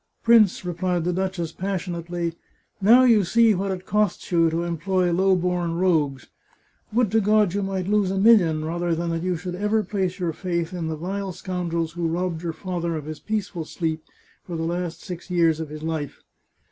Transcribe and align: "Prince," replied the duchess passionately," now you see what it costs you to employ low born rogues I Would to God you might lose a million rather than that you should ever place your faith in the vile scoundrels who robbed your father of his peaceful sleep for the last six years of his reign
"Prince," 0.23 0.65
replied 0.65 1.03
the 1.03 1.13
duchess 1.13 1.51
passionately," 1.51 2.33
now 2.91 3.03
you 3.03 3.23
see 3.23 3.53
what 3.53 3.69
it 3.69 3.85
costs 3.85 4.31
you 4.31 4.49
to 4.49 4.63
employ 4.63 5.11
low 5.13 5.35
born 5.35 5.75
rogues 5.75 6.25
I 6.91 6.95
Would 6.95 7.11
to 7.11 7.21
God 7.21 7.53
you 7.53 7.61
might 7.61 7.87
lose 7.87 8.09
a 8.09 8.17
million 8.17 8.65
rather 8.65 8.95
than 8.95 9.11
that 9.11 9.21
you 9.21 9.37
should 9.37 9.53
ever 9.53 9.83
place 9.83 10.17
your 10.17 10.33
faith 10.33 10.73
in 10.73 10.87
the 10.87 10.97
vile 10.97 11.33
scoundrels 11.33 11.91
who 11.91 12.07
robbed 12.07 12.41
your 12.41 12.51
father 12.51 12.95
of 12.95 13.05
his 13.05 13.19
peaceful 13.19 13.63
sleep 13.63 14.03
for 14.43 14.55
the 14.57 14.63
last 14.63 15.03
six 15.03 15.29
years 15.29 15.59
of 15.59 15.69
his 15.69 15.83
reign 15.83 16.09